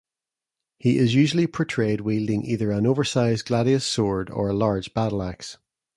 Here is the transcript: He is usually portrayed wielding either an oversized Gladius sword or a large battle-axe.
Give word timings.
He 0.79 0.97
is 0.97 1.13
usually 1.13 1.45
portrayed 1.45 2.01
wielding 2.01 2.43
either 2.43 2.71
an 2.71 2.87
oversized 2.87 3.45
Gladius 3.45 3.85
sword 3.85 4.31
or 4.31 4.49
a 4.49 4.53
large 4.53 4.95
battle-axe. 4.95 5.57